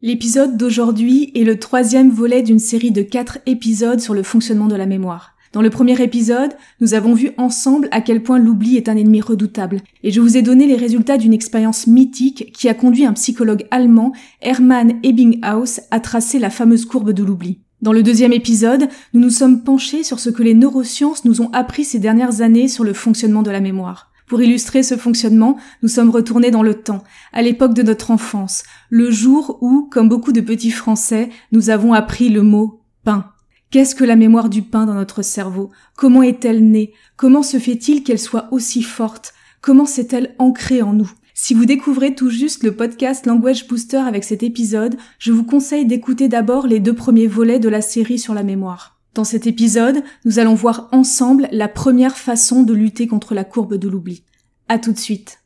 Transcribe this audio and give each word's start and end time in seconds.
L'épisode 0.00 0.56
d'aujourd'hui 0.56 1.32
est 1.34 1.42
le 1.42 1.58
troisième 1.58 2.10
volet 2.10 2.42
d'une 2.42 2.60
série 2.60 2.92
de 2.92 3.02
quatre 3.02 3.40
épisodes 3.46 3.98
sur 3.98 4.14
le 4.14 4.22
fonctionnement 4.22 4.68
de 4.68 4.76
la 4.76 4.86
mémoire. 4.86 5.34
Dans 5.52 5.60
le 5.60 5.70
premier 5.70 6.00
épisode, 6.00 6.52
nous 6.80 6.94
avons 6.94 7.14
vu 7.14 7.32
ensemble 7.36 7.88
à 7.90 8.00
quel 8.00 8.22
point 8.22 8.38
l'oubli 8.38 8.76
est 8.76 8.88
un 8.88 8.96
ennemi 8.96 9.20
redoutable, 9.20 9.80
et 10.04 10.12
je 10.12 10.20
vous 10.20 10.36
ai 10.36 10.42
donné 10.42 10.68
les 10.68 10.76
résultats 10.76 11.18
d'une 11.18 11.32
expérience 11.32 11.88
mythique 11.88 12.52
qui 12.52 12.68
a 12.68 12.74
conduit 12.74 13.06
un 13.06 13.12
psychologue 13.12 13.66
allemand, 13.72 14.12
Hermann 14.40 15.00
Ebbinghaus, 15.02 15.80
à 15.90 15.98
tracer 15.98 16.38
la 16.38 16.50
fameuse 16.50 16.84
courbe 16.84 17.10
de 17.10 17.24
l'oubli. 17.24 17.58
Dans 17.82 17.92
le 17.92 18.04
deuxième 18.04 18.32
épisode, 18.32 18.86
nous 19.14 19.20
nous 19.20 19.30
sommes 19.30 19.64
penchés 19.64 20.04
sur 20.04 20.20
ce 20.20 20.30
que 20.30 20.44
les 20.44 20.54
neurosciences 20.54 21.24
nous 21.24 21.42
ont 21.42 21.50
appris 21.52 21.82
ces 21.82 21.98
dernières 21.98 22.40
années 22.40 22.68
sur 22.68 22.84
le 22.84 22.92
fonctionnement 22.92 23.42
de 23.42 23.50
la 23.50 23.60
mémoire. 23.60 24.12
Pour 24.28 24.42
illustrer 24.42 24.82
ce 24.82 24.98
fonctionnement, 24.98 25.56
nous 25.82 25.88
sommes 25.88 26.10
retournés 26.10 26.50
dans 26.50 26.62
le 26.62 26.74
temps, 26.74 27.02
à 27.32 27.40
l'époque 27.40 27.72
de 27.72 27.82
notre 27.82 28.10
enfance, 28.10 28.62
le 28.90 29.10
jour 29.10 29.58
où, 29.62 29.88
comme 29.90 30.10
beaucoup 30.10 30.32
de 30.32 30.42
petits 30.42 30.70
Français, 30.70 31.30
nous 31.50 31.70
avons 31.70 31.94
appris 31.94 32.28
le 32.28 32.42
mot 32.42 32.82
pain. 33.04 33.32
Qu'est-ce 33.70 33.94
que 33.94 34.04
la 34.04 34.16
mémoire 34.16 34.50
du 34.50 34.60
pain 34.60 34.84
dans 34.84 34.94
notre 34.94 35.22
cerveau? 35.22 35.70
Comment 35.96 36.22
est-elle 36.22 36.70
née? 36.70 36.92
Comment 37.16 37.42
se 37.42 37.58
fait-il 37.58 38.02
qu'elle 38.02 38.18
soit 38.18 38.48
aussi 38.50 38.82
forte? 38.82 39.32
Comment 39.62 39.86
s'est-elle 39.86 40.34
ancrée 40.38 40.82
en 40.82 40.92
nous? 40.92 41.10
Si 41.32 41.54
vous 41.54 41.64
découvrez 41.64 42.14
tout 42.14 42.28
juste 42.28 42.64
le 42.64 42.76
podcast 42.76 43.24
Language 43.24 43.66
Booster 43.66 43.98
avec 43.98 44.24
cet 44.24 44.42
épisode, 44.42 44.96
je 45.18 45.32
vous 45.32 45.44
conseille 45.44 45.86
d'écouter 45.86 46.28
d'abord 46.28 46.66
les 46.66 46.80
deux 46.80 46.94
premiers 46.94 47.28
volets 47.28 47.60
de 47.60 47.68
la 47.68 47.80
série 47.80 48.18
sur 48.18 48.34
la 48.34 48.42
mémoire. 48.42 48.97
Dans 49.14 49.24
cet 49.24 49.46
épisode, 49.46 50.02
nous 50.24 50.38
allons 50.38 50.54
voir 50.54 50.88
ensemble 50.92 51.48
la 51.50 51.66
première 51.66 52.16
façon 52.16 52.62
de 52.62 52.72
lutter 52.72 53.06
contre 53.06 53.34
la 53.34 53.44
courbe 53.44 53.74
de 53.74 53.88
l'oubli. 53.88 54.22
À 54.68 54.78
tout 54.78 54.92
de 54.92 54.98
suite. 54.98 55.40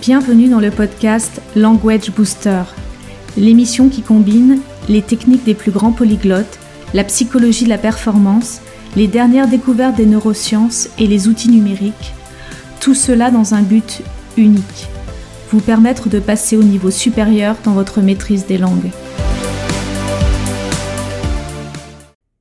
Bienvenue 0.00 0.48
dans 0.48 0.60
le 0.60 0.70
podcast 0.70 1.40
Language 1.56 2.12
Booster, 2.12 2.62
l'émission 3.36 3.88
qui 3.88 4.02
combine 4.02 4.60
les 4.88 5.02
techniques 5.02 5.42
des 5.42 5.54
plus 5.54 5.72
grands 5.72 5.90
polyglottes, 5.90 6.60
la 6.94 7.02
psychologie 7.02 7.64
de 7.64 7.70
la 7.70 7.78
performance, 7.78 8.60
les 8.94 9.08
dernières 9.08 9.48
découvertes 9.48 9.96
des 9.96 10.06
neurosciences 10.06 10.90
et 10.96 11.08
les 11.08 11.26
outils 11.26 11.50
numériques, 11.50 12.14
tout 12.78 12.94
cela 12.94 13.32
dans 13.32 13.54
un 13.54 13.62
but 13.62 14.02
unique 14.36 14.86
vous 15.50 15.60
permettre 15.60 16.08
de 16.08 16.18
passer 16.18 16.56
au 16.56 16.62
niveau 16.62 16.90
supérieur 16.90 17.56
dans 17.64 17.72
votre 17.72 18.00
maîtrise 18.00 18.46
des 18.46 18.58
langues. 18.58 18.90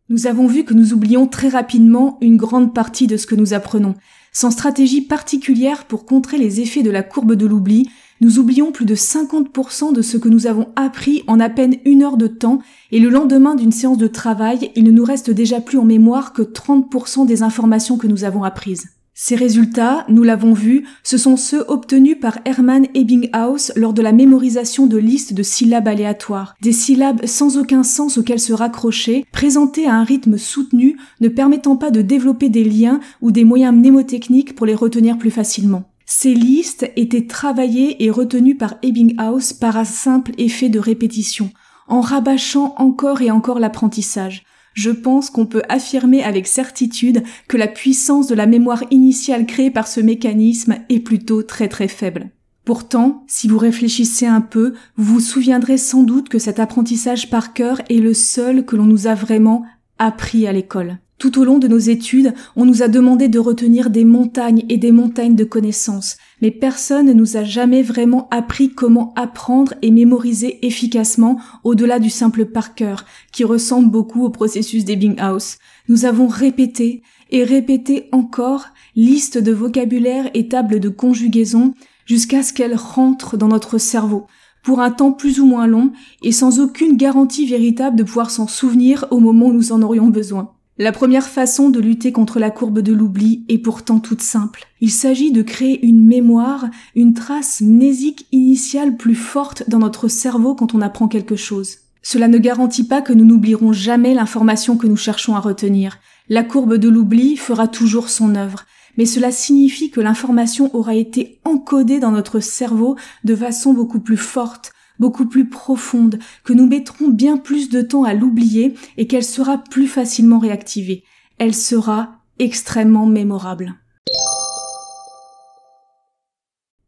Nous 0.10 0.28
avons 0.28 0.48
vu 0.48 0.64
que 0.64 0.74
nous 0.74 0.94
oublions 0.94 1.28
très 1.28 1.50
rapidement 1.50 2.18
une 2.22 2.38
grande 2.38 2.74
partie 2.74 3.08
de 3.08 3.18
ce 3.18 3.26
que 3.26 3.36
nous 3.36 3.54
apprenons. 3.54 3.96
Sans 4.32 4.52
stratégie 4.52 5.02
particulière 5.02 5.86
pour 5.86 6.06
contrer 6.06 6.38
les 6.38 6.62
effets 6.62 6.84
de 6.84 6.92
la 6.92 7.04
courbe 7.04 7.34
de 7.34 7.46
l'oubli, 7.46 7.90
nous 8.22 8.40
oublions 8.40 8.72
plus 8.72 8.86
de 8.86 8.96
50% 8.96 9.94
de 9.94 10.02
ce 10.02 10.18
que 10.18 10.30
nous 10.30 10.48
avons 10.48 10.70
appris 10.76 11.24
en 11.28 11.40
à 11.40 11.50
peine 11.50 11.78
une 11.86 12.02
heure 12.04 12.18
de 12.18 12.28
temps 12.28 12.60
et 12.92 13.00
le 13.00 13.10
lendemain 13.10 13.56
d'une 13.56 13.72
séance 13.72 13.98
de 13.98 14.08
travail, 14.08 14.72
il 14.76 14.84
ne 14.84 14.92
nous 14.92 15.04
reste 15.04 15.32
déjà 15.32 15.60
plus 15.60 15.78
en 15.78 15.86
mémoire 15.86 16.34
que 16.34 16.42
30% 16.42 17.26
des 17.26 17.44
informations 17.44 17.98
que 17.98 18.08
nous 18.08 18.24
avons 18.24 18.44
apprises. 18.44 18.95
Ces 19.18 19.38
résultats, 19.38 20.06
nous 20.10 20.24
l'avons 20.24 20.52
vu, 20.52 20.86
ce 21.02 21.18
sont 21.18 21.38
ceux 21.38 21.64
obtenus 21.70 22.18
par 22.20 22.38
Hermann 22.44 22.86
Ebbinghaus 22.94 23.72
lors 23.78 23.94
de 23.94 24.02
la 24.02 24.12
mémorisation 24.12 24.88
de 24.88 24.98
listes 24.98 25.34
de 25.34 25.42
syllabes 25.42 25.88
aléatoires, 25.88 26.54
des 26.62 26.74
syllabes 26.74 27.26
sans 27.26 27.58
aucun 27.58 27.84
sens 27.84 28.18
auxquelles 28.18 28.42
se 28.42 28.52
raccrocher, 28.52 29.26
présentées 29.32 29.88
à 29.88 29.96
un 29.96 30.04
rythme 30.04 30.38
soutenu, 30.38 30.98
ne 31.22 31.30
permettant 31.30 31.78
pas 31.78 31.92
de 31.92 32.02
développer 32.02 32.50
des 32.50 32.66
liens 32.66 33.00
ou 33.22 33.32
des 33.32 33.46
moyens 33.46 33.74
mnémotechniques 33.74 34.54
pour 34.54 34.66
les 34.66 34.76
retenir 34.76 35.18
plus 35.18 35.32
facilement. 35.32 35.86
Ces 36.06 36.34
listes 36.34 36.92
étaient 36.98 37.26
travaillées 37.26 38.04
et 38.04 38.12
retenues 38.12 38.58
par 38.58 38.76
Ebbinghaus 38.84 39.54
par 39.62 39.78
un 39.78 39.86
simple 39.86 40.34
effet 40.38 40.68
de 40.68 40.78
répétition, 40.78 41.52
en 41.88 42.02
rabâchant 42.02 42.76
encore 42.78 43.22
et 43.22 43.32
encore 43.32 43.60
l'apprentissage 43.60 44.44
je 44.76 44.92
pense 44.92 45.32
qu'on 45.32 45.48
peut 45.48 45.64
affirmer 45.70 46.24
avec 46.24 46.46
certitude 46.46 47.24
que 47.48 47.58
la 47.58 47.68
puissance 47.68 48.28
de 48.28 48.36
la 48.36 48.46
mémoire 48.46 48.84
initiale 48.92 49.48
créée 49.48 49.72
par 49.72 49.88
ce 49.88 50.02
mécanisme 50.02 50.76
est 50.90 51.00
plutôt 51.00 51.42
très 51.42 51.68
très 51.68 51.88
faible. 51.88 52.30
Pourtant, 52.66 53.24
si 53.28 53.48
vous 53.48 53.58
réfléchissez 53.58 54.26
un 54.26 54.42
peu, 54.42 54.74
vous 54.98 55.16
vous 55.16 55.20
souviendrez 55.20 55.78
sans 55.78 56.04
doute 56.04 56.30
que 56.30 56.40
cet 56.40 56.60
apprentissage 56.60 57.30
par 57.30 57.54
cœur 57.54 57.82
est 57.90 58.00
le 58.00 58.14
seul 58.14 58.66
que 58.66 58.76
l'on 58.76 58.86
nous 58.86 59.08
a 59.08 59.16
vraiment 59.16 59.64
appris 59.98 60.46
à 60.46 60.52
l'école. 60.52 60.98
Tout 61.18 61.40
au 61.40 61.46
long 61.46 61.60
de 61.60 61.70
nos 61.70 61.78
études, 61.78 62.34
on 62.58 62.66
nous 62.66 62.84
a 62.84 62.90
demandé 62.90 63.30
de 63.30 63.40
retenir 63.40 63.90
des 63.90 64.04
montagnes 64.04 64.66
et 64.68 64.78
des 64.78 64.92
montagnes 64.92 65.36
de 65.36 65.46
connaissances, 65.46 66.18
mais 66.42 66.52
personne 66.52 67.08
ne 67.08 67.14
nous 67.14 67.38
a 67.38 67.44
jamais 67.44 67.82
vraiment 67.82 68.28
appris 68.30 68.72
comment 68.74 69.14
apprendre 69.16 69.74
et 69.82 69.92
mémoriser 69.92 70.66
efficacement 70.66 71.40
au-delà 71.64 72.00
du 72.00 72.10
simple 72.10 72.46
par 72.46 72.76
cœur, 72.76 73.06
qui 73.32 73.44
ressemble 73.44 73.90
beaucoup 73.90 74.24
au 74.24 74.30
processus 74.30 74.86
d'Ebbinghaus. 74.86 75.58
Nous 75.88 76.06
avons 76.06 76.28
répété 76.28 77.02
et 77.32 77.44
répété 77.44 78.10
encore 78.12 78.68
liste 78.96 79.38
de 79.38 79.52
vocabulaire 79.52 80.30
et 80.34 80.48
tables 80.48 80.80
de 80.80 80.90
conjugaison 80.90 81.74
jusqu'à 82.06 82.44
ce 82.44 82.54
qu'elles 82.54 82.76
rentrent 82.76 83.38
dans 83.38 83.48
notre 83.48 83.78
cerveau, 83.78 84.28
pour 84.64 84.80
un 84.80 84.92
temps 84.92 85.12
plus 85.12 85.40
ou 85.40 85.46
moins 85.46 85.68
long 85.68 85.92
et 86.24 86.32
sans 86.32 86.60
aucune 86.60 86.98
garantie 86.98 87.46
véritable 87.46 87.98
de 87.98 88.04
pouvoir 88.04 88.32
s'en 88.32 88.48
souvenir 88.48 89.06
au 89.12 89.20
moment 89.20 89.48
où 89.48 89.54
nous 89.54 89.72
en 89.72 89.82
aurions 89.82 90.08
besoin. 90.08 90.55
La 90.78 90.92
première 90.92 91.30
façon 91.30 91.70
de 91.70 91.80
lutter 91.80 92.12
contre 92.12 92.38
la 92.38 92.52
courbe 92.52 92.80
de 92.80 92.92
l'oubli 92.92 93.46
est 93.48 93.60
pourtant 93.60 94.02
toute 94.02 94.22
simple. 94.22 94.66
Il 94.82 94.92
s'agit 94.92 95.32
de 95.32 95.42
créer 95.42 95.86
une 95.86 96.06
mémoire, 96.06 96.66
une 96.96 97.14
trace 97.14 97.62
mnésique 97.62 98.28
initiale 98.34 98.98
plus 98.98 99.16
forte 99.16 99.70
dans 99.70 99.80
notre 99.80 100.10
cerveau 100.10 100.54
quand 100.54 100.76
on 100.76 100.82
apprend 100.82 101.08
quelque 101.08 101.38
chose. 101.38 101.78
Cela 102.02 102.28
ne 102.28 102.38
garantit 102.38 102.86
pas 102.86 103.02
que 103.02 103.14
nous 103.14 103.24
n'oublierons 103.24 103.72
jamais 103.72 104.14
l'information 104.14 104.76
que 104.76 104.86
nous 104.86 104.98
cherchons 104.98 105.34
à 105.38 105.40
retenir. 105.40 106.00
La 106.28 106.44
courbe 106.44 106.76
de 106.76 106.90
l'oubli 106.90 107.38
fera 107.38 107.70
toujours 107.70 108.10
son 108.10 108.36
œuvre, 108.36 108.66
mais 108.98 109.06
cela 109.06 109.32
signifie 109.32 109.92
que 109.92 110.02
l'information 110.02 110.76
aura 110.76 110.94
été 110.94 111.40
encodée 111.46 112.02
dans 112.02 112.12
notre 112.12 112.42
cerveau 112.42 112.98
de 113.24 113.34
façon 113.34 113.72
beaucoup 113.72 114.02
plus 114.02 114.18
forte, 114.18 114.74
beaucoup 115.00 115.26
plus 115.26 115.50
profonde, 115.50 116.20
que 116.44 116.54
nous 116.54 116.68
mettrons 116.68 117.10
bien 117.10 117.38
plus 117.38 117.70
de 117.70 117.82
temps 117.82 118.04
à 118.04 118.14
l'oublier 118.14 118.76
et 118.98 119.08
qu'elle 119.08 119.24
sera 119.24 119.58
plus 119.58 119.88
facilement 119.88 120.40
réactivée. 120.40 121.04
Elle 121.38 121.56
sera 121.56 122.22
extrêmement 122.40 123.06
mémorable. 123.06 123.76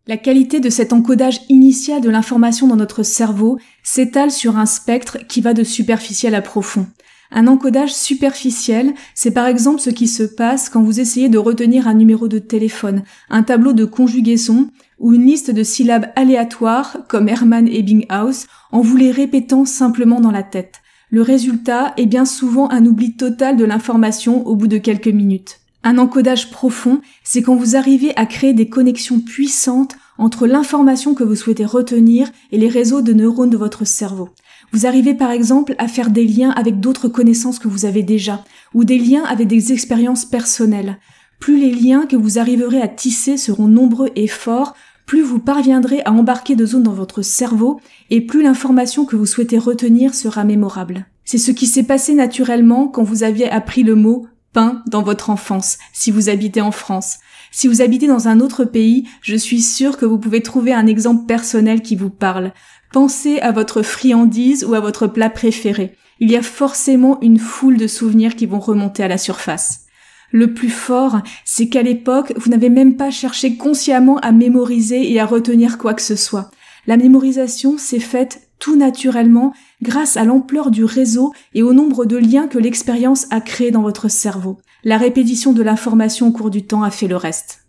La 0.07 0.15
qualité 0.15 0.61
de 0.61 0.69
cet 0.69 0.93
encodage 0.93 1.41
initial 1.49 1.99
de 2.01 2.09
l'information 2.09 2.67
dans 2.67 2.77
notre 2.77 3.03
cerveau 3.03 3.59
s'étale 3.83 4.31
sur 4.31 4.57
un 4.57 4.65
spectre 4.65 5.17
qui 5.27 5.41
va 5.41 5.53
de 5.53 5.65
superficiel 5.65 6.33
à 6.33 6.41
profond. 6.41 6.87
Un 7.31 7.47
encodage 7.47 7.93
superficiel, 7.93 8.93
c'est 9.13 9.31
par 9.31 9.47
exemple 9.47 9.81
ce 9.81 9.89
qui 9.89 10.07
se 10.07 10.23
passe 10.23 10.69
quand 10.69 10.81
vous 10.81 10.99
essayez 10.99 11.29
de 11.29 11.37
retenir 11.37 11.87
un 11.87 11.93
numéro 11.93 12.27
de 12.27 12.39
téléphone, 12.39 13.03
un 13.29 13.43
tableau 13.43 13.73
de 13.73 13.85
conjugaison 13.85 14.69
ou 14.99 15.13
une 15.13 15.25
liste 15.25 15.51
de 15.51 15.63
syllabes 15.63 16.07
aléatoires 16.15 16.97
comme 17.07 17.29
Hermann 17.29 17.67
Ebbinghaus 17.67 18.47
en 18.71 18.81
vous 18.81 18.95
les 18.95 19.11
répétant 19.11 19.65
simplement 19.65 20.21
dans 20.21 20.31
la 20.31 20.43
tête. 20.43 20.81
Le 21.09 21.21
résultat 21.21 21.93
est 21.97 22.05
bien 22.05 22.25
souvent 22.25 22.69
un 22.69 22.85
oubli 22.85 23.15
total 23.15 23.55
de 23.55 23.65
l'information 23.65 24.45
au 24.45 24.55
bout 24.55 24.67
de 24.67 24.77
quelques 24.77 25.07
minutes. 25.07 25.59
Un 25.83 25.97
encodage 25.99 26.51
profond, 26.51 26.99
c'est 27.23 27.41
quand 27.41 27.55
vous 27.55 27.77
arrivez 27.77 28.13
à 28.17 28.25
créer 28.25 28.53
des 28.53 28.67
connexions 28.67 29.19
puissantes 29.19 29.95
entre 30.17 30.47
l'information 30.47 31.13
que 31.13 31.23
vous 31.23 31.35
souhaitez 31.35 31.65
retenir 31.65 32.29
et 32.51 32.57
les 32.57 32.67
réseaux 32.67 33.01
de 33.01 33.13
neurones 33.13 33.49
de 33.49 33.57
votre 33.57 33.85
cerveau. 33.85 34.29
Vous 34.71 34.85
arrivez 34.85 35.13
par 35.13 35.31
exemple 35.31 35.75
à 35.77 35.87
faire 35.87 36.09
des 36.09 36.25
liens 36.25 36.51
avec 36.51 36.79
d'autres 36.79 37.07
connaissances 37.07 37.59
que 37.59 37.67
vous 37.67 37.85
avez 37.85 38.03
déjà, 38.03 38.43
ou 38.73 38.83
des 38.83 38.97
liens 38.97 39.23
avec 39.23 39.47
des 39.47 39.71
expériences 39.71 40.25
personnelles. 40.25 40.97
Plus 41.39 41.59
les 41.59 41.71
liens 41.71 42.05
que 42.05 42.15
vous 42.15 42.39
arriverez 42.39 42.81
à 42.81 42.87
tisser 42.87 43.37
seront 43.37 43.67
nombreux 43.67 44.09
et 44.15 44.27
forts, 44.27 44.75
plus 45.05 45.21
vous 45.21 45.39
parviendrez 45.39 46.01
à 46.03 46.11
embarquer 46.11 46.55
de 46.55 46.65
zones 46.65 46.83
dans 46.83 46.93
votre 46.93 47.21
cerveau, 47.21 47.79
et 48.09 48.21
plus 48.21 48.43
l'information 48.43 49.05
que 49.05 49.15
vous 49.15 49.25
souhaitez 49.25 49.57
retenir 49.57 50.13
sera 50.13 50.43
mémorable. 50.43 51.05
C'est 51.23 51.37
ce 51.37 51.51
qui 51.51 51.67
s'est 51.67 51.83
passé 51.83 52.13
naturellement 52.13 52.87
quand 52.87 53.03
vous 53.03 53.23
aviez 53.23 53.49
appris 53.49 53.83
le 53.83 53.95
mot 53.95 54.27
pain 54.53 54.81
dans 54.87 55.03
votre 55.03 55.29
enfance, 55.29 55.77
si 55.93 56.11
vous 56.11 56.29
habitez 56.29 56.61
en 56.61 56.71
France. 56.71 57.17
Si 57.51 57.67
vous 57.67 57.81
habitez 57.81 58.07
dans 58.07 58.27
un 58.27 58.39
autre 58.39 58.65
pays, 58.65 59.07
je 59.21 59.35
suis 59.35 59.61
sûre 59.61 59.97
que 59.97 60.05
vous 60.05 60.17
pouvez 60.17 60.41
trouver 60.41 60.73
un 60.73 60.87
exemple 60.87 61.25
personnel 61.25 61.81
qui 61.81 61.95
vous 61.95 62.09
parle. 62.09 62.53
Pensez 62.91 63.39
à 63.39 63.51
votre 63.51 63.81
friandise 63.81 64.63
ou 64.63 64.73
à 64.73 64.79
votre 64.79 65.07
plat 65.07 65.29
préféré. 65.29 65.95
Il 66.19 66.31
y 66.31 66.35
a 66.35 66.41
forcément 66.41 67.19
une 67.21 67.39
foule 67.39 67.77
de 67.77 67.87
souvenirs 67.87 68.35
qui 68.35 68.45
vont 68.45 68.59
remonter 68.59 69.03
à 69.03 69.07
la 69.07 69.17
surface. 69.17 69.85
Le 70.31 70.53
plus 70.53 70.69
fort, 70.69 71.21
c'est 71.45 71.69
qu'à 71.69 71.81
l'époque, 71.81 72.33
vous 72.35 72.49
n'avez 72.49 72.69
même 72.69 72.97
pas 72.97 73.11
cherché 73.11 73.55
consciemment 73.55 74.17
à 74.19 74.31
mémoriser 74.31 75.11
et 75.11 75.19
à 75.19 75.25
retenir 75.25 75.77
quoi 75.77 75.93
que 75.93 76.01
ce 76.01 76.15
soit. 76.15 76.51
La 76.85 76.97
mémorisation 76.97 77.77
s'est 77.77 77.99
faite 77.99 78.49
tout 78.59 78.75
naturellement 78.75 79.53
grâce 79.81 80.17
à 80.17 80.23
l'ampleur 80.23 80.71
du 80.71 80.83
réseau 80.83 81.33
et 81.53 81.63
au 81.63 81.73
nombre 81.73 82.05
de 82.05 82.17
liens 82.17 82.47
que 82.47 82.57
l'expérience 82.57 83.27
a 83.29 83.39
créés 83.41 83.71
dans 83.71 83.83
votre 83.83 84.09
cerveau. 84.09 84.57
La 84.83 84.97
répétition 84.97 85.53
de 85.53 85.61
l'information 85.61 86.27
au 86.27 86.31
cours 86.31 86.49
du 86.49 86.65
temps 86.65 86.83
a 86.83 86.91
fait 86.91 87.07
le 87.07 87.17
reste. 87.17 87.66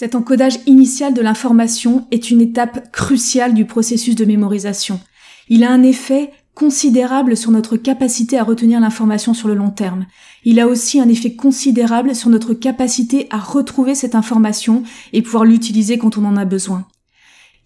Cet 0.00 0.14
encodage 0.14 0.60
initial 0.64 1.12
de 1.12 1.20
l'information 1.20 2.06
est 2.10 2.30
une 2.30 2.40
étape 2.40 2.90
cruciale 2.90 3.52
du 3.52 3.66
processus 3.66 4.14
de 4.14 4.24
mémorisation. 4.24 4.98
Il 5.50 5.62
a 5.62 5.70
un 5.70 5.82
effet 5.82 6.30
considérable 6.54 7.36
sur 7.36 7.50
notre 7.50 7.76
capacité 7.76 8.38
à 8.38 8.42
retenir 8.42 8.80
l'information 8.80 9.34
sur 9.34 9.46
le 9.46 9.52
long 9.52 9.68
terme. 9.68 10.06
Il 10.42 10.58
a 10.58 10.68
aussi 10.68 11.00
un 11.00 11.08
effet 11.10 11.34
considérable 11.34 12.14
sur 12.14 12.30
notre 12.30 12.54
capacité 12.54 13.26
à 13.28 13.36
retrouver 13.36 13.94
cette 13.94 14.14
information 14.14 14.84
et 15.12 15.20
pouvoir 15.20 15.44
l'utiliser 15.44 15.98
quand 15.98 16.16
on 16.16 16.24
en 16.24 16.38
a 16.38 16.46
besoin. 16.46 16.86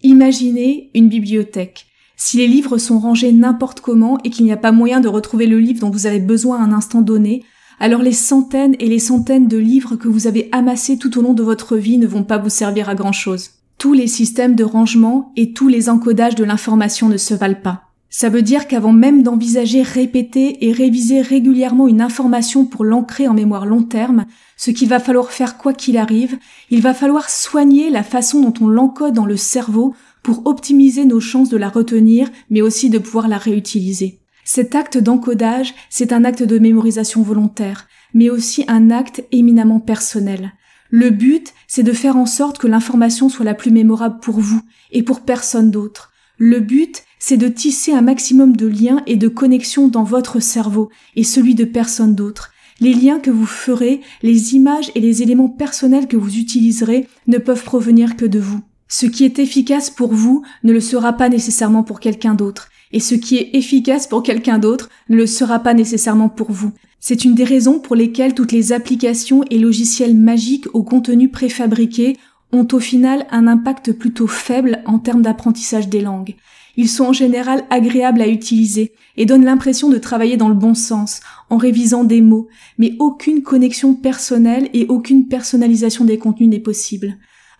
Imaginez 0.03 0.91
une 0.93 1.07
bibliothèque. 1.07 1.85
Si 2.17 2.35
les 2.35 2.49
livres 2.49 2.77
sont 2.77 2.99
rangés 2.99 3.31
n'importe 3.31 3.79
comment 3.79 4.17
et 4.25 4.29
qu'il 4.29 4.43
n'y 4.43 4.51
a 4.51 4.57
pas 4.57 4.73
moyen 4.73 4.99
de 4.99 5.07
retrouver 5.07 5.47
le 5.47 5.61
livre 5.61 5.79
dont 5.79 5.89
vous 5.89 6.05
avez 6.05 6.19
besoin 6.19 6.57
à 6.57 6.63
un 6.65 6.73
instant 6.73 7.01
donné, 7.01 7.45
alors 7.79 8.01
les 8.01 8.13
centaines 8.13 8.75
et 8.79 8.87
les 8.87 8.99
centaines 8.99 9.47
de 9.47 9.57
livres 9.57 9.95
que 9.95 10.07
vous 10.07 10.27
avez 10.27 10.49
amassés 10.51 10.97
tout 10.97 11.17
au 11.17 11.21
long 11.21 11.33
de 11.33 11.43
votre 11.43 11.77
vie 11.77 11.97
ne 11.97 12.07
vont 12.07 12.23
pas 12.23 12.37
vous 12.37 12.49
servir 12.49 12.89
à 12.89 12.95
grand 12.95 13.11
chose. 13.11 13.51
Tous 13.77 13.93
les 13.93 14.07
systèmes 14.07 14.55
de 14.55 14.63
rangement 14.63 15.31
et 15.35 15.53
tous 15.53 15.67
les 15.67 15.89
encodages 15.89 16.35
de 16.35 16.43
l'information 16.43 17.09
ne 17.09 17.17
se 17.17 17.33
valent 17.33 17.61
pas. 17.61 17.81
Ça 18.09 18.29
veut 18.29 18.41
dire 18.41 18.67
qu'avant 18.67 18.93
même 18.93 19.23
d'envisager 19.23 19.81
répéter 19.81 20.65
et 20.65 20.71
réviser 20.71 21.21
régulièrement 21.21 21.89
une 21.89 21.99
information 21.99 22.65
pour 22.65 22.85
l'ancrer 22.85 23.27
en 23.27 23.33
mémoire 23.33 23.65
long 23.65 23.83
terme, 23.83 24.25
ce 24.55 24.71
qu'il 24.71 24.87
va 24.87 24.99
falloir 24.99 25.31
faire 25.31 25.57
quoi 25.57 25.73
qu'il 25.73 25.97
arrive, 25.97 26.37
il 26.69 26.81
va 26.81 26.93
falloir 26.93 27.29
soigner 27.29 27.89
la 27.89 28.03
façon 28.03 28.41
dont 28.41 28.53
on 28.61 28.69
l'encode 28.69 29.13
dans 29.13 29.25
le 29.25 29.35
cerveau 29.35 29.93
pour 30.23 30.47
optimiser 30.47 31.03
nos 31.03 31.19
chances 31.19 31.49
de 31.49 31.57
la 31.57 31.67
retenir, 31.67 32.29
mais 32.49 32.61
aussi 32.61 32.89
de 32.89 32.99
pouvoir 32.99 33.27
la 33.27 33.37
réutiliser. 33.37 34.21
Cet 34.47 34.75
acte 34.75 34.99
d'encodage, 34.99 35.73
c'est 35.89 36.13
un 36.13 36.23
acte 36.23 36.43
de 36.43 36.59
mémorisation 36.59 37.23
volontaire, 37.23 37.87
mais 38.13 38.29
aussi 38.29 38.63
un 38.67 38.91
acte 38.91 39.23
éminemment 39.31 39.79
personnel. 39.79 40.53
Le 40.91 41.09
but, 41.09 41.51
c'est 41.67 41.81
de 41.81 41.91
faire 41.91 42.15
en 42.15 42.27
sorte 42.27 42.59
que 42.59 42.67
l'information 42.67 43.27
soit 43.27 43.43
la 43.43 43.55
plus 43.55 43.71
mémorable 43.71 44.19
pour 44.19 44.39
vous 44.39 44.61
et 44.91 45.01
pour 45.01 45.21
personne 45.21 45.71
d'autre. 45.71 46.13
Le 46.37 46.59
but, 46.59 47.01
c'est 47.17 47.37
de 47.37 47.47
tisser 47.47 47.91
un 47.91 48.03
maximum 48.03 48.55
de 48.55 48.67
liens 48.67 49.01
et 49.07 49.15
de 49.15 49.27
connexions 49.27 49.87
dans 49.87 50.03
votre 50.03 50.39
cerveau 50.39 50.91
et 51.15 51.23
celui 51.23 51.55
de 51.55 51.65
personne 51.65 52.13
d'autre. 52.13 52.51
Les 52.79 52.93
liens 52.93 53.19
que 53.19 53.31
vous 53.31 53.47
ferez, 53.47 54.01
les 54.21 54.53
images 54.53 54.91
et 54.93 54.99
les 54.99 55.23
éléments 55.23 55.49
personnels 55.49 56.07
que 56.07 56.17
vous 56.17 56.37
utiliserez 56.37 57.07
ne 57.25 57.39
peuvent 57.39 57.63
provenir 57.63 58.15
que 58.15 58.25
de 58.25 58.39
vous. 58.39 58.61
Ce 58.87 59.07
qui 59.07 59.25
est 59.25 59.39
efficace 59.39 59.89
pour 59.89 60.13
vous 60.13 60.43
ne 60.63 60.71
le 60.71 60.81
sera 60.81 61.13
pas 61.13 61.29
nécessairement 61.29 61.83
pour 61.83 61.99
quelqu'un 61.99 62.35
d'autre, 62.35 62.69
et 62.95 63.01
ce 63.01 63.13
qui 63.13 63.35
est 63.35 63.49
efficace 63.53 64.07
pour 64.07 64.23
quelqu'un 64.23 64.57
d'autre 64.57 64.89
ne 65.09 65.17
le 65.17 65.27
sera 65.27 65.59
pas 65.59 65.73
nécessairement 65.73 66.29
pour 66.29 66.53
vous. 66.53 66.71
C'est 67.01 67.25
une 67.25 67.35
des 67.35 67.43
raisons 67.43 67.77
pour 67.77 67.93
lesquelles 67.93 68.33
toutes 68.33 68.53
les 68.53 68.71
applications 68.71 69.43
et 69.51 69.59
logiciels 69.59 70.15
magiques 70.15 70.73
au 70.73 70.81
contenu 70.81 71.27
préfabriqué 71.27 72.15
ont 72.53 72.65
au 72.71 72.79
final 72.79 73.27
un 73.31 73.47
impact 73.47 73.91
plutôt 73.91 74.27
faible 74.27 74.81
en 74.85 74.97
termes 74.99 75.21
d'apprentissage 75.21 75.89
des 75.89 75.99
langues. 75.99 76.35
Ils 76.77 76.87
sont 76.87 77.07
en 77.07 77.13
général 77.13 77.65
agréables 77.69 78.21
à 78.21 78.29
utiliser 78.29 78.93
et 79.17 79.25
donnent 79.25 79.43
l'impression 79.43 79.89
de 79.89 79.97
travailler 79.97 80.37
dans 80.37 80.49
le 80.49 80.55
bon 80.55 80.73
sens, 80.73 81.19
en 81.49 81.57
révisant 81.57 82.05
des 82.05 82.21
mots, 82.21 82.47
mais 82.77 82.95
aucune 82.99 83.43
connexion 83.43 83.93
personnelle 83.93 84.69
et 84.73 84.85
aucune 84.87 85.27
personnalisation 85.27 86.05
des 86.05 86.17
contenus 86.17 86.47
n'est 86.47 86.59
possible. 86.59 87.17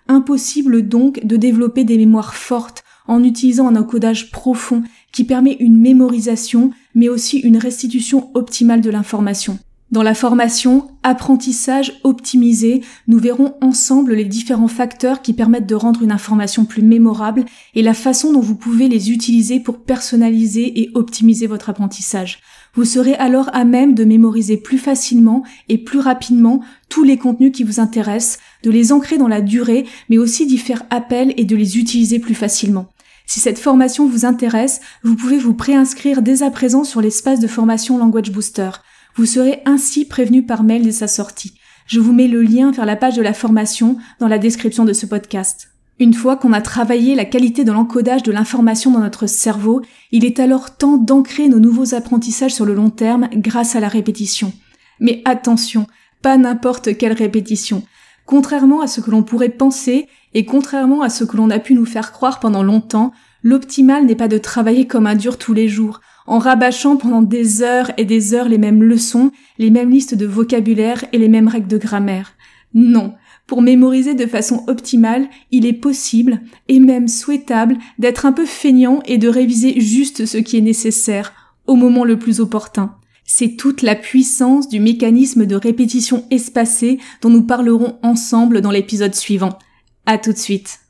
Impossible 0.08 0.88
donc 0.88 1.26
de 1.26 1.36
développer 1.36 1.84
des 1.84 1.98
mémoires 1.98 2.36
fortes 2.36 2.86
en 3.08 3.24
utilisant 3.24 3.68
un 3.68 3.76
encodage 3.76 4.32
profond 4.32 4.84
qui 5.16 5.24
permet 5.24 5.56
une 5.62 5.78
mémorisation, 5.78 6.72
mais 6.94 7.08
aussi 7.08 7.40
une 7.40 7.58
restitution 7.58 8.30
optimale 8.36 8.82
de 8.82 8.90
l'information. 8.90 9.58
Dans 9.92 10.04
la 10.04 10.14
formation 10.14 10.90
Apprentissage 11.04 11.94
optimisé, 12.04 12.82
nous 13.08 13.20
verrons 13.20 13.54
ensemble 13.62 14.14
les 14.14 14.26
différents 14.26 14.68
facteurs 14.68 15.22
qui 15.22 15.32
permettent 15.32 15.68
de 15.68 15.76
rendre 15.76 16.02
une 16.02 16.12
information 16.12 16.66
plus 16.66 16.82
mémorable 16.82 17.46
et 17.76 17.82
la 17.82 17.94
façon 17.94 18.34
dont 18.34 18.42
vous 18.42 18.56
pouvez 18.56 18.90
les 18.90 19.12
utiliser 19.12 19.60
pour 19.60 19.84
personnaliser 19.84 20.82
et 20.82 20.90
optimiser 20.96 21.48
votre 21.48 21.70
apprentissage. 21.70 22.40
Vous 22.74 22.84
serez 22.84 23.14
alors 23.14 23.50
à 23.54 23.64
même 23.64 23.94
de 23.94 24.04
mémoriser 24.04 24.58
plus 24.58 24.80
facilement 24.80 25.44
et 25.70 25.78
plus 25.78 26.00
rapidement 26.00 26.60
tous 26.90 27.04
les 27.04 27.18
contenus 27.18 27.54
qui 27.54 27.64
vous 27.64 27.80
intéressent, 27.80 28.40
de 28.64 28.72
les 28.72 28.92
ancrer 28.92 29.18
dans 29.18 29.30
la 29.30 29.42
durée, 29.42 29.86
mais 30.10 30.18
aussi 30.18 30.46
d'y 30.46 30.58
faire 30.58 30.84
appel 30.90 31.34
et 31.38 31.46
de 31.46 31.56
les 31.56 31.78
utiliser 31.78 32.20
plus 32.20 32.36
facilement. 32.36 32.88
Si 33.28 33.40
cette 33.40 33.60
formation 33.60 34.08
vous 34.08 34.26
intéresse, 34.26 34.82
vous 35.04 35.16
pouvez 35.16 35.38
vous 35.38 35.54
préinscrire 35.54 36.22
dès 36.22 36.44
à 36.44 36.52
présent 36.52 36.84
sur 36.84 37.02
l'espace 37.02 37.40
de 37.40 37.48
formation 37.48 37.98
Language 37.98 38.32
Booster. 38.32 38.70
Vous 39.16 39.26
serez 39.26 39.62
ainsi 39.66 40.06
prévenu 40.06 40.46
par 40.46 40.64
mail 40.64 40.86
de 40.86 40.92
sa 40.92 41.08
sortie. 41.08 41.56
Je 41.88 42.00
vous 42.00 42.14
mets 42.14 42.28
le 42.28 42.42
lien 42.42 42.72
vers 42.72 42.86
la 42.86 42.96
page 42.96 43.16
de 43.16 43.22
la 43.22 43.34
formation 43.34 43.98
dans 44.20 44.28
la 44.28 44.38
description 44.38 44.86
de 44.86 44.94
ce 44.94 45.06
podcast. 45.06 45.70
Une 45.98 46.14
fois 46.14 46.36
qu'on 46.36 46.52
a 46.52 46.62
travaillé 46.62 47.16
la 47.16 47.24
qualité 47.24 47.64
de 47.64 47.72
l'encodage 47.72 48.24
de 48.24 48.32
l'information 48.32 48.92
dans 48.92 49.00
notre 49.00 49.28
cerveau, 49.28 49.82
il 50.12 50.26
est 50.26 50.40
alors 50.40 50.76
temps 50.76 50.98
d'ancrer 50.98 51.48
nos 51.48 51.60
nouveaux 51.60 51.96
apprentissages 51.96 52.54
sur 52.54 52.66
le 52.66 52.74
long 52.74 52.90
terme 52.90 53.30
grâce 53.34 53.76
à 53.76 53.80
la 53.80 53.88
répétition. 53.88 54.52
Mais 55.00 55.22
attention, 55.24 55.88
pas 56.22 56.38
n'importe 56.38 56.98
quelle 56.98 57.14
répétition. 57.14 57.84
Contrairement 58.26 58.82
à 58.82 58.88
ce 58.88 59.00
que 59.00 59.12
l'on 59.12 59.24
pourrait 59.24 59.50
penser, 59.50 60.08
et 60.36 60.44
contrairement 60.46 61.02
à 61.02 61.10
ce 61.10 61.24
que 61.24 61.38
l'on 61.38 61.50
a 61.50 61.60
pu 61.60 61.74
nous 61.74 61.86
faire 61.86 62.12
croire 62.12 62.42
pendant 62.42 62.62
longtemps, 62.62 63.14
l'optimal 63.42 64.06
n'est 64.06 64.16
pas 64.16 64.28
de 64.28 64.38
travailler 64.38 64.86
comme 64.86 65.08
un 65.08 65.16
dur 65.16 65.38
tous 65.38 65.54
les 65.54 65.70
jours, 65.70 66.02
en 66.28 66.40
rabâchant 66.40 66.98
pendant 66.98 67.22
des 67.22 67.62
heures 67.62 67.90
et 67.98 68.04
des 68.04 68.34
heures 68.34 68.50
les 68.50 68.58
mêmes 68.58 68.84
leçons, 68.84 69.32
les 69.58 69.70
mêmes 69.70 69.90
listes 69.90 70.14
de 70.14 70.26
vocabulaire 70.26 71.06
et 71.14 71.18
les 71.18 71.30
mêmes 71.30 71.48
règles 71.48 71.70
de 71.70 71.78
grammaire. 71.78 72.34
Non, 72.74 73.14
pour 73.48 73.62
mémoriser 73.62 74.14
de 74.14 74.26
façon 74.26 74.66
optimale, 74.68 75.30
il 75.52 75.66
est 75.66 75.74
possible, 75.74 76.42
et 76.68 76.82
même 76.82 77.08
souhaitable, 77.08 77.78
d'être 77.98 78.26
un 78.26 78.34
peu 78.34 78.46
feignant 78.46 79.00
et 79.06 79.18
de 79.18 79.30
réviser 79.30 79.80
juste 79.80 80.26
ce 80.26 80.38
qui 80.38 80.58
est 80.58 80.62
nécessaire, 80.62 81.32
au 81.66 81.76
moment 81.76 82.04
le 82.04 82.20
plus 82.20 82.42
opportun. 82.42 82.96
C'est 83.24 83.56
toute 83.56 83.84
la 83.84 83.96
puissance 83.96 84.68
du 84.68 84.82
mécanisme 84.82 85.46
de 85.46 85.56
répétition 85.56 86.26
espacée 86.30 87.00
dont 87.22 87.30
nous 87.30 87.44
parlerons 87.44 87.98
ensemble 88.04 88.60
dans 88.60 88.72
l'épisode 88.72 89.16
suivant. 89.16 89.58
À 90.06 90.18
tout 90.18 90.34
de 90.34 90.38
suite. 90.38 90.85